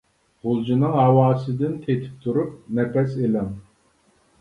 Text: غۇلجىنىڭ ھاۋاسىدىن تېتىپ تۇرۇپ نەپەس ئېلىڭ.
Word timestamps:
غۇلجىنىڭ 0.45 0.95
ھاۋاسىدىن 1.01 1.77
تېتىپ 1.85 2.25
تۇرۇپ 2.27 2.59
نەپەس 2.81 3.19
ئېلىڭ. 3.23 3.57